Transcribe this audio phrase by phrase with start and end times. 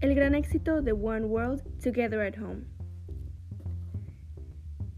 [0.00, 2.62] El gran éxito de One World Together at Home.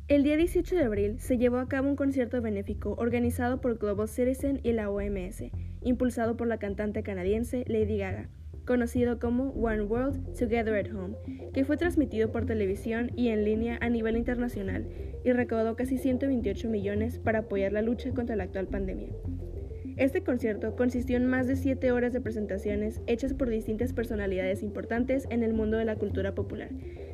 [0.06, 4.06] El día 18 de abril se llevó a cabo un concierto benéfico organizado por Global
[4.06, 5.42] Citizen y la OMS,
[5.80, 8.28] impulsado por la cantante canadiense Lady Gaga,
[8.64, 11.16] conocido como One World Together at Home,
[11.52, 14.86] que fue transmitido por televisión y en línea a nivel internacional
[15.24, 19.08] y recaudó casi 128 millones para apoyar la lucha contra la actual pandemia.
[19.96, 25.26] Este concierto consistió en más de siete horas de presentaciones hechas por distintas personalidades importantes
[25.30, 26.70] en el mundo de la cultura popular,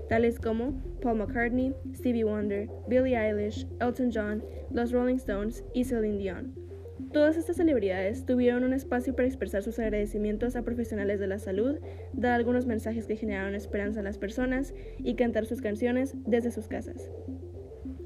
[0.08, 6.18] tales como Paul McCartney, Stevie Wonder, Billie Eilish, Elton John, los Rolling Stones y Celine
[6.18, 6.68] Dion.
[7.12, 11.78] Todas estas celebridades tuvieron un espacio para expresar sus agradecimientos a profesionales de la salud,
[12.12, 16.68] dar algunos mensajes que generaron esperanza en las personas y cantar sus canciones desde sus
[16.68, 17.10] casas.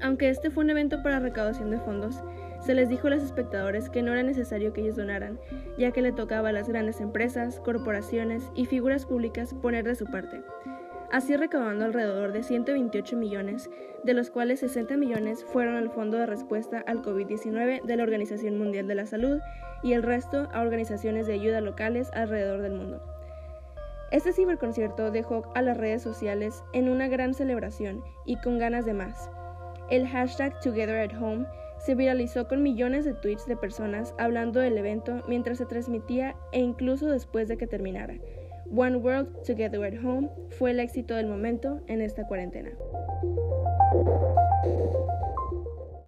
[0.01, 2.23] Aunque este fue un evento para recaudación de fondos,
[2.59, 5.39] se les dijo a los espectadores que no era necesario que ellos donaran,
[5.77, 10.05] ya que le tocaba a las grandes empresas, corporaciones y figuras públicas poner de su
[10.05, 10.41] parte,
[11.11, 13.69] así recaudando alrededor de 128 millones,
[14.03, 18.57] de los cuales 60 millones fueron al Fondo de Respuesta al COVID-19 de la Organización
[18.57, 19.39] Mundial de la Salud
[19.83, 23.01] y el resto a organizaciones de ayuda locales alrededor del mundo.
[24.11, 28.93] Este ciberconcierto dejó a las redes sociales en una gran celebración y con ganas de
[28.93, 29.29] más.
[29.89, 31.45] El hashtag Together at Home
[31.79, 36.59] se viralizó con millones de tweets de personas hablando del evento mientras se transmitía e
[36.59, 38.15] incluso después de que terminara.
[38.75, 42.71] One World Together at Home fue el éxito del momento en esta cuarentena.